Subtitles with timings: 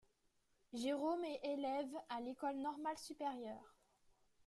[0.73, 3.75] Jérôme est élève à l'École normale supérieure.